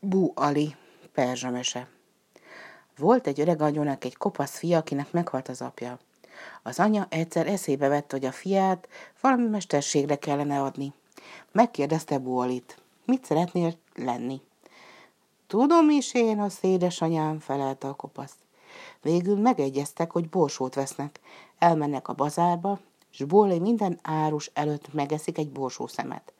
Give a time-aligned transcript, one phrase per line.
[0.00, 0.76] Bú Ali,
[1.12, 1.88] perzsamese.
[2.98, 5.98] Volt egy öreg anyónak egy kopasz fia, akinek meghalt az apja.
[6.62, 8.88] Az anya egyszer eszébe vett, hogy a fiát
[9.20, 10.92] valami mesterségre kellene adni.
[11.52, 14.40] Megkérdezte Bualit, mit szeretnél lenni?
[15.46, 18.36] Tudom is én, az édesanyám, felelte a kopasz.
[19.02, 21.20] Végül megegyeztek, hogy borsót vesznek.
[21.58, 22.80] Elmennek a bazárba,
[23.12, 26.32] és Buali minden árus előtt megeszik egy borsó szemet.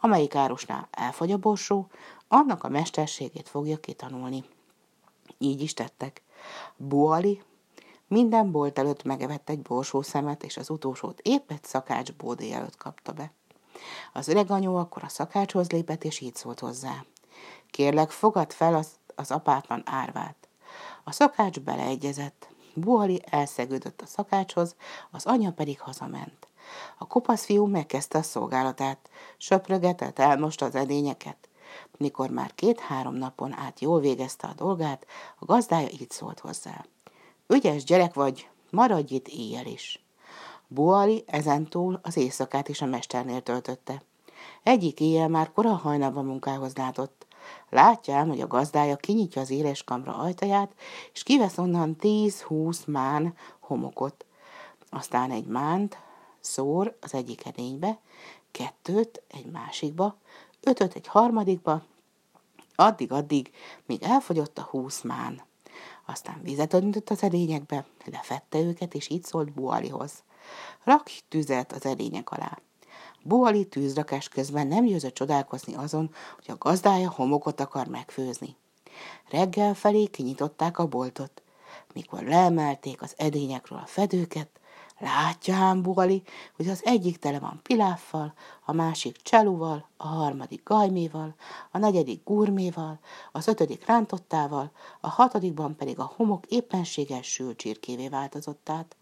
[0.00, 1.86] Amelyik árusnál elfogy a borsó,
[2.28, 4.44] annak a mesterségét fogja kitanulni.
[5.38, 6.22] Így is tettek.
[6.76, 7.42] Buali
[8.10, 12.76] minden bolt előtt megevett egy borsó szemet, és az utolsót épp egy szakács bódé előtt
[12.76, 13.32] kapta be.
[14.12, 17.04] Az öreg anyó akkor a szakácshoz lépett, és így szólt hozzá.
[17.70, 20.48] Kérlek, fogad fel az, az apátlan árvát.
[21.04, 22.48] A szakács beleegyezett.
[22.74, 24.74] Buali elszegődött a szakácshoz,
[25.10, 26.48] az anya pedig hazament.
[26.98, 31.48] A kopasz fiú megkezdte a szolgálatát, söprögetett, elmosta az edényeket.
[31.96, 35.06] Mikor már két-három napon át jól végezte a dolgát,
[35.38, 36.84] a gazdája így szólt hozzá.
[37.46, 40.04] Ügyes gyerek vagy, maradj itt éjjel is.
[40.68, 44.02] Buali ezentúl az éjszakát is a mesternél töltötte.
[44.62, 47.26] Egyik éjjel már kora hajnalban munkához látott.
[47.68, 50.72] Látja hogy a gazdája kinyitja az éles kamra ajtaját,
[51.12, 54.26] és kivesz onnan tíz-húsz mán homokot.
[54.90, 55.98] Aztán egy mánt
[56.40, 57.98] szór az egyik edénybe,
[58.50, 60.16] kettőt egy másikba,
[60.60, 61.82] ötöt egy harmadikba,
[62.74, 63.50] addig-addig,
[63.86, 65.42] míg elfogyott a húsz mán.
[66.06, 70.12] Aztán vizet öntött az edényekbe, lefette őket, és így szólt Bualihoz.
[70.84, 72.58] Rakj tüzet az edények alá.
[73.22, 78.56] Buali tűzrakás közben nem győzött csodálkozni azon, hogy a gazdája homokot akar megfőzni.
[79.30, 81.42] Reggel felé kinyitották a boltot.
[81.94, 84.59] Mikor leemelték az edényekről a fedőket,
[85.00, 86.22] Látja ám Bugali,
[86.56, 88.34] hogy az egyik tele van piláffal,
[88.64, 91.34] a másik cseluval, a harmadik gajméval,
[91.70, 92.98] a negyedik gurméval,
[93.32, 94.70] az ötödik rántottával,
[95.00, 98.96] a hatodikban pedig a homok éppenséges sült csirkévé változott át.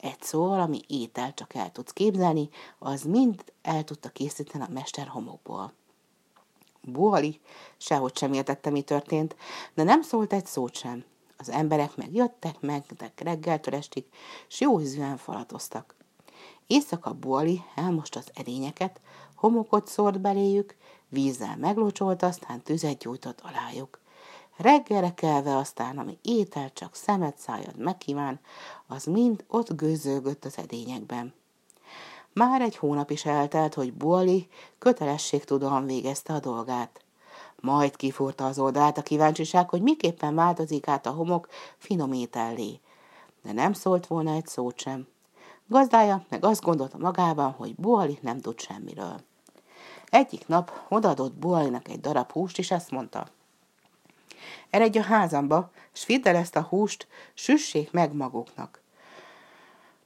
[0.00, 5.06] Egy szóval, ami étel csak el tudsz képzelni, az mind el tudta készíteni a mester
[5.06, 5.72] homokból.
[6.80, 7.40] Buali
[7.76, 9.36] sehogy sem értette, mi történt,
[9.74, 11.04] de nem szólt egy szót sem.
[11.36, 12.84] Az emberek meg jöttek, meg
[13.16, 14.04] reggeltől estig,
[14.48, 15.94] s jó ízűen falatoztak.
[16.66, 19.00] Éjszaka Buali elmost az edényeket,
[19.34, 20.76] homokot szórt beléjük,
[21.08, 24.00] vízzel meglocsolt, aztán tüzet gyújtott alájuk.
[24.56, 28.40] Reggelre kelve aztán, ami étel csak szemet szájad megkíván,
[28.86, 31.34] az mind ott gőzölgött az edényekben.
[32.32, 34.48] Már egy hónap is eltelt, hogy Buali
[34.78, 37.04] kötelességtudóan végezte a dolgát.
[37.66, 42.80] Majd kifúrta az oldalt a kíváncsiság, hogy miképpen változik át a homok finom étellé.
[43.42, 45.06] De nem szólt volna egy szót sem.
[45.68, 49.20] Gazdája meg azt gondolta magában, hogy Buali nem tud semmiről.
[50.10, 53.26] Egyik nap odaadott Bualinak egy darab húst, és ezt mondta.
[54.70, 58.80] Eredj a házamba, s vidd el ezt a húst, süssék meg maguknak.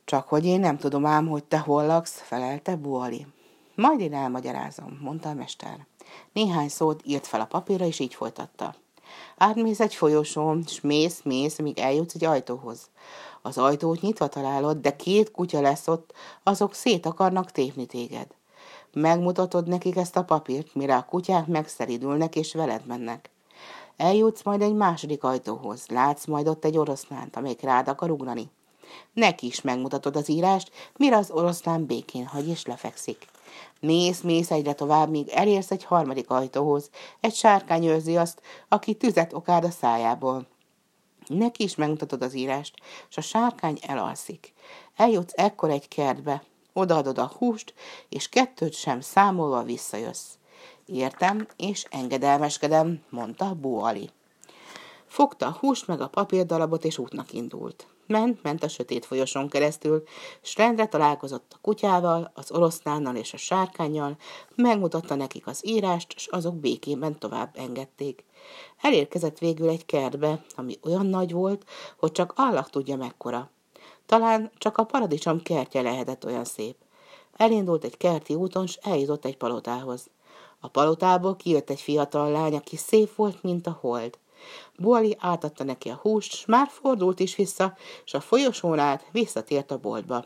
[0.05, 3.27] Csak hogy én nem tudom ám, hogy te hol laksz, felelte Buali.
[3.75, 5.89] Majd én elmagyarázom, mondta a mester.
[6.33, 8.75] Néhány szót írt fel a papírra, és így folytatta.
[9.37, 12.91] Átmész egy folyosón, s mész, mész, míg eljutsz egy ajtóhoz.
[13.43, 16.13] Az ajtót nyitva találod, de két kutya lesz ott,
[16.43, 18.27] azok szét akarnak tépni téged.
[18.93, 23.31] Megmutatod nekik ezt a papírt, mire a kutyák megszeridülnek és veled mennek.
[23.97, 28.51] Eljutsz majd egy második ajtóhoz, látsz majd ott egy oroszlánt, amelyik rád akar ugrani.
[29.13, 33.27] Neki is megmutatod az írást, mire az oroszlán békén hagy és lefekszik.
[33.81, 36.91] Mész, mész egyre tovább, míg elérsz egy harmadik ajtóhoz.
[37.21, 40.47] Egy sárkány őrzi azt, aki tüzet okád a szájából.
[41.27, 42.75] Neki is megmutatod az írást,
[43.11, 44.53] és a sárkány elalszik.
[44.97, 47.75] Eljutsz ekkor egy kertbe, odaadod a húst,
[48.09, 50.29] és kettőt sem számolva visszajössz.
[50.87, 54.11] Értem, és engedelmeskedem, mondta Buali.
[55.07, 57.87] Fogta a húst meg a papírdalabot, és útnak indult.
[58.11, 60.03] Ment, ment a sötét folyosón keresztül,
[60.43, 64.17] s rendre találkozott a kutyával, az oroszlánnal és a sárkányjal,
[64.55, 68.25] megmutatta nekik az írást, s azok békében tovább engedték.
[68.81, 71.65] Elérkezett végül egy kertbe, ami olyan nagy volt,
[71.99, 73.51] hogy csak Allah tudja mekkora.
[74.07, 76.77] Talán csak a paradicsom kertje lehetett olyan szép.
[77.37, 80.11] Elindult egy kerti úton, s eljutott egy palotához.
[80.61, 84.19] A palotából kijött egy fiatal lány, aki szép volt, mint a hold.
[84.79, 89.71] Buali átadta neki a húst, s már fordult is vissza, és a folyosón át visszatért
[89.71, 90.25] a boltba.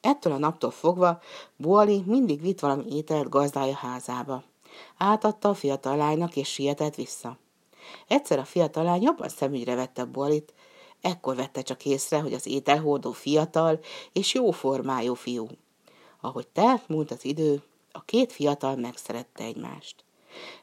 [0.00, 1.20] Ettől a naptól fogva
[1.56, 4.42] Buali mindig vitt valami ételt gazdája házába.
[4.96, 7.38] Átadta a fiatal lánynak, és sietett vissza.
[8.08, 10.54] Egyszer a fiatal lány jobban szemügyre vette Bualit,
[11.00, 13.80] ekkor vette csak észre, hogy az ételhordó fiatal
[14.12, 15.46] és jó formájú fiú.
[16.20, 17.62] Ahogy telt múlt az idő,
[17.92, 20.04] a két fiatal megszerette egymást.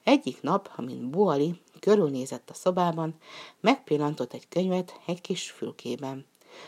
[0.03, 3.15] Egyik nap, amint Boali körülnézett a szobában,
[3.59, 6.25] megpillantott egy könyvet egy kis fülkében.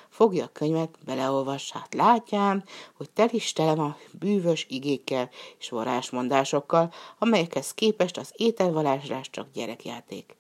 [0.09, 1.95] Fogja a könyvet, beleolvas, hát
[2.97, 5.29] hogy tel is tele van bűvös igékkel
[5.59, 10.35] és varázsmondásokkal, amelyekhez képest az ételvarázslás csak gyerekjáték.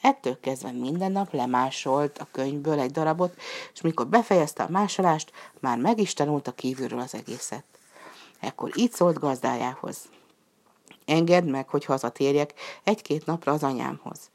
[0.00, 3.34] Ettől kezdve minden nap lemásolt a könyvből egy darabot,
[3.74, 7.64] és mikor befejezte a másolást, már meg is tanulta kívülről az egészet.
[8.40, 10.08] Ekkor így szólt gazdájához.
[11.04, 12.54] Engedd meg, hogy hazatérjek
[12.84, 14.30] egy-két napra az anyámhoz.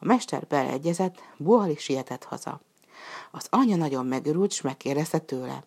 [0.00, 2.60] A mester beleegyezett, Buhali sietett haza.
[3.30, 5.64] Az anya nagyon megörült, és megkérdezte tőle.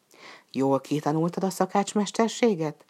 [0.52, 2.86] Jól kitanultad a szakácsmesterséget?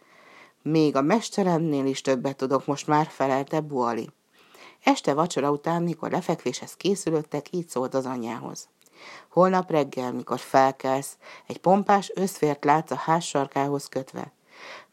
[0.62, 4.10] Még a mesteremnél is többet tudok most már, felelte Buali.
[4.84, 8.70] Este vacsora után, mikor lefekvéshez készülöttek, így szólt az anyjához.
[9.30, 11.18] Holnap reggel, mikor felkelsz,
[11.48, 14.34] egy pompás összfért látsz a ház sarkához kötve.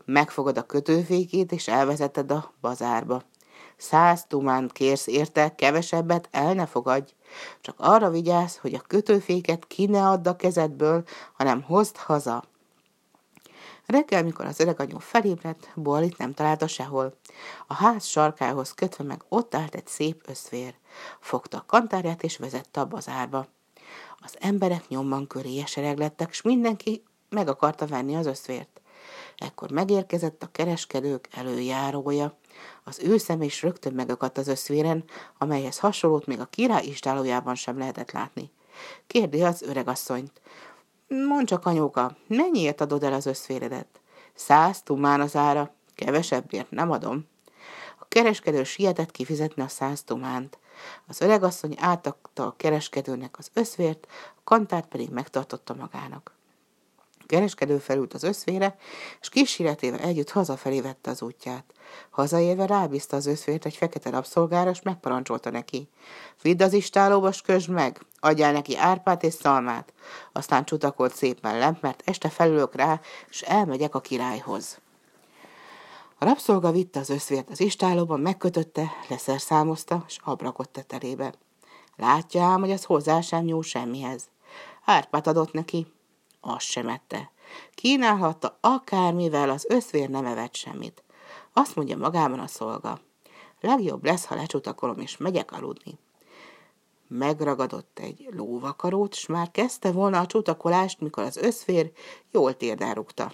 [0.04, 3.22] Megfogod a kötőfékét, és elvezeted a bazárba.
[3.76, 7.12] Száz tumánt kérsz érte, kevesebbet el ne fogadj.
[7.60, 12.44] Csak arra vigyázz, hogy a kötőféket ki ne add a kezedből, hanem hozd haza.
[13.86, 17.18] Reggel, mikor az öreg anyu felébredt, Bolit nem találta sehol.
[17.66, 20.74] A ház sarkához kötve meg ott állt egy szép összvér.
[21.20, 23.46] Fogta a kantárját és vezette a bazárba.
[24.18, 28.80] Az emberek nyomban köré esereglettek, s mindenki meg akarta venni az összvért.
[29.42, 32.36] Ekkor megérkezett a kereskedők előjárója.
[32.84, 35.04] Az ő szem is rögtön megakadt az összvéren,
[35.38, 38.50] amelyhez hasonlót még a király istálójában sem lehetett látni.
[39.06, 40.40] Kérdi az öregasszonyt.
[41.08, 44.00] Mondd csak, anyóka, mennyiért adod el az összféredet?
[44.34, 47.26] Száz tumán az ára, kevesebbért nem adom.
[47.98, 50.58] A kereskedő sietett kifizetni a száz tumánt.
[51.06, 54.06] Az öregasszony átadta a kereskedőnek az összvért,
[54.36, 56.40] a kantárt pedig megtartotta magának
[57.32, 58.76] kereskedő felült az összvére,
[59.20, 61.64] és kíséretével együtt hazafelé vette az útját.
[62.10, 65.88] Hazaérve rábízta az összvért egy fekete rabszolgára, és megparancsolta neki.
[66.42, 69.92] Vidd az istálóba, s közd meg, adjál neki árpát és szalmát.
[70.32, 74.78] Aztán csutakolt szépen lent, mert este felülök rá, és elmegyek a királyhoz.
[76.18, 81.34] A rabszolga vitte az összvért az istálóba, megkötötte, leszerszámozta, és abrakott tetelébe.
[81.96, 84.28] Látja ám, hogy az hozzá sem nyúl semmihez.
[84.84, 85.86] Árpát adott neki,
[86.44, 87.30] azt sem ette.
[87.74, 91.02] Kínálhatta akármivel, az összvér nem evett semmit.
[91.52, 93.00] Azt mondja magában a szolga.
[93.60, 95.98] Legjobb lesz, ha lecsutakolom, és megyek aludni.
[97.08, 101.92] Megragadott egy lóvakarót, s már kezdte volna a csutakolást, mikor az összfér
[102.30, 103.32] jól térdán rúgta.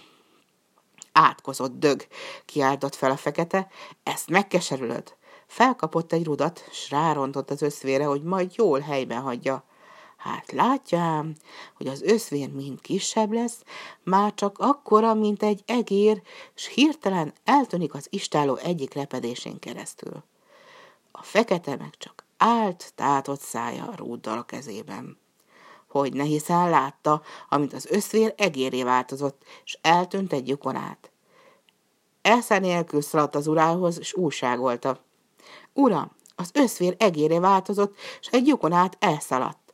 [1.11, 2.07] Átkozott dög,
[2.45, 3.67] kiáltott fel a fekete,
[4.03, 5.15] ezt megkeserülöd.
[5.47, 9.63] Felkapott egy rudat, s rárontott az összvére, hogy majd jól helyben hagyja.
[10.19, 11.35] Hát látjám,
[11.73, 13.63] hogy az összvér mind kisebb lesz,
[14.03, 16.21] már csak akkora, mint egy egér,
[16.53, 20.23] s hirtelen eltűnik az istáló egyik repedésén keresztül.
[21.11, 25.17] A fekete meg csak állt, tátott szája a rúddal a kezében.
[25.87, 31.11] Hogy ne hiszen látta, amint az összvér egéré változott, és eltűnt egy lyukon át.
[32.21, 35.03] Esze szaladt az urához, és újságolta.
[35.73, 39.68] Uram, az összvér egéré változott, és egy lyukon át elszaladt.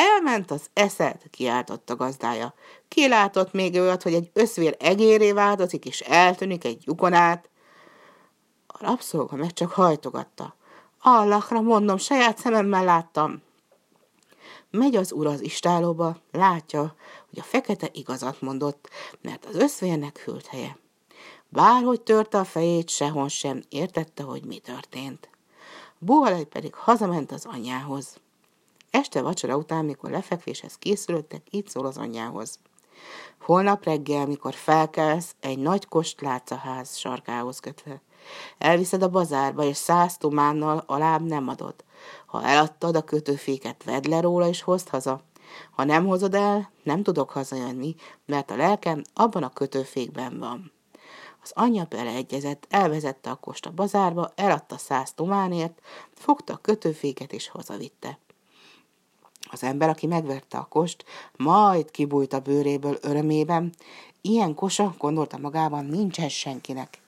[0.00, 2.54] Elment az eszed, kiáltott a gazdája.
[2.88, 7.48] Ki látott még olyat, hogy egy összvér egéré változik, és eltűnik egy lyukon át?
[8.66, 10.54] A rabszolga meg csak hajtogatta.
[11.00, 13.42] Allahra mondom, saját szememmel láttam.
[14.70, 16.94] Megy az ura az istálóba, látja,
[17.28, 18.88] hogy a fekete igazat mondott,
[19.20, 20.78] mert az összvérnek hűlt helye.
[21.48, 25.28] Bárhogy törte a fejét, sehon sem értette, hogy mi történt.
[25.98, 28.20] Buhalej pedig hazament az anyjához.
[28.90, 32.58] Este vacsora után, mikor lefekvéshez készülöttek, így szól az anyjához.
[33.40, 38.00] Holnap reggel, mikor felkelsz, egy nagy kost látsz a ház sarkához kötve.
[38.58, 41.74] Elviszed a bazárba, és száz tumánnal alább nem adod.
[42.26, 45.22] Ha eladtad a kötőféket, vedd le róla, és hozd haza.
[45.70, 47.94] Ha nem hozod el, nem tudok hazajönni,
[48.26, 50.72] mert a lelkem abban a kötőfékben van.
[51.42, 55.80] Az anyja beleegyezett, elvezette a kost a bazárba, eladta száz tumánért,
[56.14, 58.18] fogta a kötőféket és hazavitte.
[59.50, 61.04] Az ember, aki megverte a kost,
[61.36, 63.72] majd kibújt a bőréből örömében.
[64.20, 66.98] Ilyen kosa, gondolta magában, nincsen senkinek.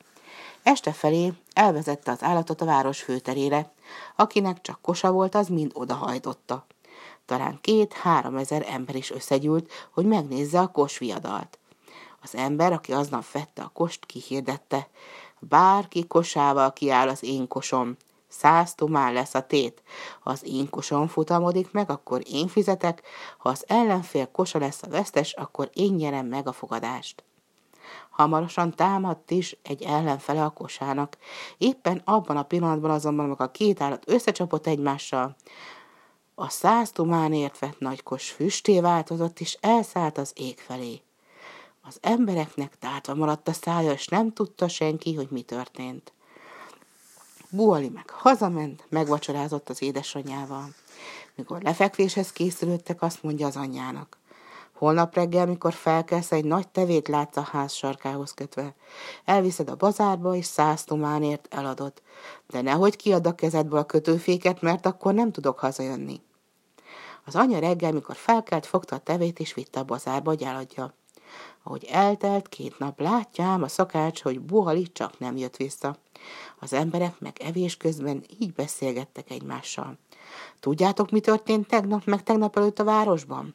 [0.62, 3.72] Este felé elvezette az állatot a város főterére.
[4.16, 6.66] Akinek csak kosa volt, az mind odahajtotta.
[7.26, 11.58] Talán két-három ezer ember is összegyűlt, hogy megnézze a kosviadalt.
[12.22, 14.88] Az ember, aki aznap vette a kost, kihirdette.
[15.38, 17.96] Bárki kosával kiáll az én kosom.
[18.32, 19.82] Száz tumán lesz a tét.
[20.20, 23.02] Ha az én kosom futamodik meg, akkor én fizetek,
[23.38, 27.24] ha az ellenfél kosa lesz a vesztes, akkor én nyerem meg a fogadást.
[28.10, 31.16] Hamarosan támadt is egy ellenfele a kosának.
[31.58, 35.36] Éppen abban a pillanatban azonban, amikor a két állat összecsapott egymással,
[36.34, 41.02] a száz tumánért vett nagykos füsté változott, és elszállt az ég felé.
[41.82, 46.12] Az embereknek tátva maradt a szája, és nem tudta senki, hogy mi történt.
[47.54, 50.74] Buali meg hazament, megvacsorázott az édesanyjával.
[51.34, 54.18] Mikor lefekvéshez készülődtek, azt mondja az anyjának.
[54.72, 58.74] Holnap reggel, mikor felkelsz, egy nagy tevét látsz a ház sarkához kötve.
[59.24, 61.92] Elviszed a bazárba, és száz tumánért eladod.
[62.46, 66.20] De nehogy kiad a kezedből a kötőféket, mert akkor nem tudok hazajönni.
[67.24, 70.94] Az anya reggel, mikor felkelt, fogta a tevét, és vitte a bazárba, hogy eladja.
[71.62, 75.96] Ahogy eltelt két nap, látja ám a szakács, hogy Buhali csak nem jött vissza.
[76.62, 79.98] Az emberek meg evés közben így beszélgettek egymással.
[80.60, 83.54] Tudjátok, mi történt tegnap, meg tegnap előtt a városban?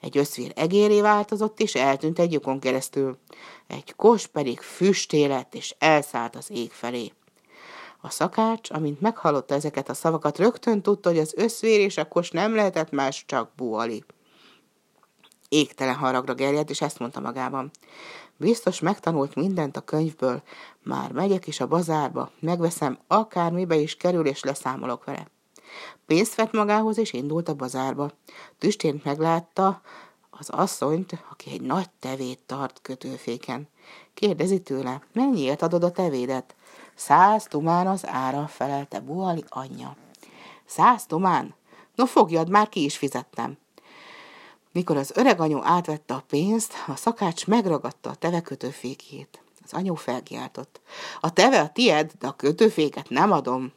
[0.00, 3.18] Egy összvér egéré változott, és eltűnt egy lyukon keresztül.
[3.66, 7.12] Egy kos pedig füsté lett, és elszállt az ég felé.
[8.00, 12.30] A szakács, amint meghallotta ezeket a szavakat, rögtön tudta, hogy az összvér és a kos
[12.30, 14.04] nem lehetett más, csak Buali.
[15.48, 17.70] Égtelen haragra gerjedt, és ezt mondta magában.
[18.42, 20.42] Biztos megtanult mindent a könyvből,
[20.82, 25.26] már megyek is a bazárba, megveszem, akármibe is kerül, és leszámolok vele.
[26.06, 28.10] Pénzt vett magához, és indult a bazárba.
[28.58, 29.80] Tüstént meglátta
[30.30, 33.68] az asszonyt, aki egy nagy tevét tart kötőféken.
[34.14, 36.54] Kérdezi tőle, mennyiért adod a tevédet?
[36.94, 39.96] Száz tumán az ára, felelte Buali anyja.
[40.64, 41.54] Száz tumán?
[41.94, 43.58] No fogjad, már ki is fizettem.
[44.72, 49.42] Mikor az öreg anyu átvette a pénzt, a szakács megragadta a teve kötőfékjét.
[49.64, 50.80] Az anyu felkiáltott.
[51.20, 53.72] A teve a tied, de a kötőféket nem adom.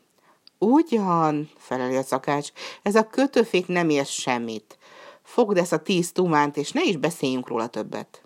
[0.57, 4.77] Ugyan, feleli a szakács, ez a kötőfék nem ér semmit.
[5.23, 8.23] Fogd ezt a tíz tumánt, és ne is beszéljünk róla többet.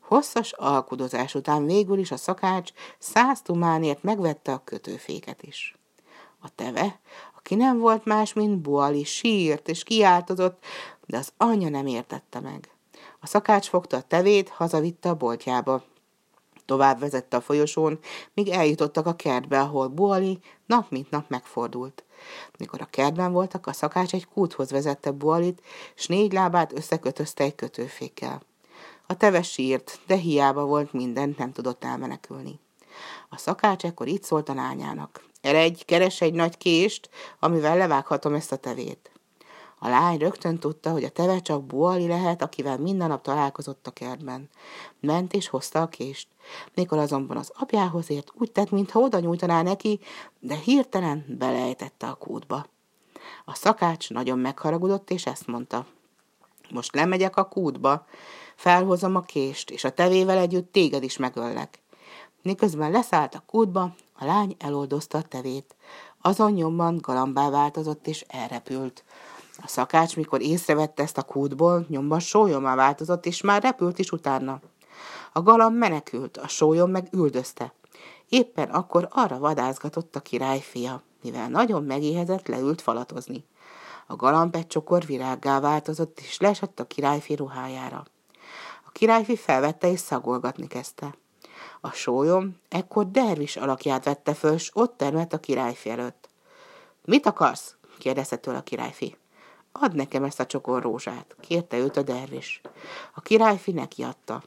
[0.00, 5.76] Hosszas alkudozás után végül is a szakács száz tumánért megvette a kötőféket is.
[6.40, 7.00] A teve,
[7.36, 10.64] aki nem volt más, mint Buali, sírt és kiáltozott,
[11.06, 12.70] de az anyja nem értette meg.
[13.20, 15.84] A szakács fogta a tevét, hazavitte a boltjába.
[16.64, 17.98] Tovább vezette a folyosón,
[18.34, 22.04] míg eljutottak a kertbe, ahol Buali nap mint nap megfordult.
[22.58, 25.62] Mikor a kertben voltak, a szakács egy kúthoz vezette Bualit,
[25.94, 28.42] s négy lábát összekötözte egy kötőfékkel.
[29.06, 32.60] A teves sírt, de hiába volt mindent, nem tudott elmenekülni.
[33.28, 35.24] A szakács ekkor így szólt a lányának.
[35.40, 39.10] Eredj, keres egy nagy kést, amivel levághatom ezt a tevét.
[39.84, 43.90] A lány rögtön tudta, hogy a teve csak Buali lehet, akivel minden nap találkozott a
[43.90, 44.48] kertben.
[45.00, 46.28] Ment és hozta a kést.
[46.74, 50.00] Mikor azonban az apjához ért, úgy tett, mintha oda nyújtaná neki,
[50.40, 52.66] de hirtelen belejtette a kútba.
[53.44, 55.86] A szakács nagyon megharagudott, és ezt mondta.
[56.70, 58.06] Most lemegyek a kútba,
[58.56, 61.82] felhozom a kést, és a tevével együtt téged is megöllek.
[62.42, 65.76] Miközben leszállt a kútba, a lány eloldozta a tevét.
[66.20, 69.04] Azon nyomban galambá változott, és elrepült.
[69.56, 74.60] A szakács, mikor észrevette ezt a kútból, nyomban sólyomá változott, és már repült is utána.
[75.32, 77.72] A galamb menekült, a sólyom meg üldözte.
[78.28, 83.44] Éppen akkor arra vadázgatott a király fia, mivel nagyon megéhezett, leült falatozni.
[84.06, 88.04] A galamb egy csokor virággá változott, és lesett a királyfi ruhájára.
[88.86, 91.14] A királyfi felvette és szagolgatni kezdte.
[91.80, 96.28] A sólyom ekkor dervis alakját vette föl, s ott termett a királyfi előtt.
[97.04, 97.76] Mit akarsz?
[97.98, 99.16] kérdezte tőle a királyfi.
[99.72, 102.60] Add nekem ezt a csokor rózsát, kérte őt a dervis.
[103.14, 104.42] A királyfi neki adta.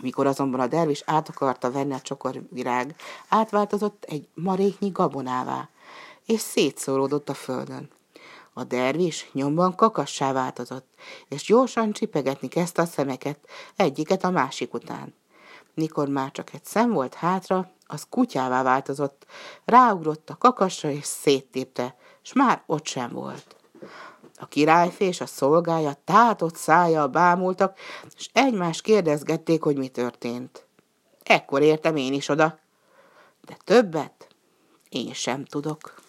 [0.00, 2.94] Mikor azonban a dervis át akarta venni a csokorvirág,
[3.28, 5.68] átváltozott egy maréknyi gabonává,
[6.26, 7.90] és szétszóródott a földön.
[8.52, 10.94] A dervis nyomban kakassá változott,
[11.28, 13.38] és gyorsan csipegetni kezdte a szemeket,
[13.76, 15.14] egyiket a másik után.
[15.74, 19.26] Mikor már csak egy szem volt hátra, az kutyává változott,
[19.64, 23.56] ráugrott a kakasra és széttépte, s már ott sem volt.
[24.42, 27.78] A királyfé és a szolgája tátott szája bámultak,
[28.16, 30.66] és egymást kérdezgették, hogy mi történt.
[31.22, 32.58] Ekkor értem én is oda,
[33.40, 34.26] de többet
[34.88, 36.01] én sem tudok.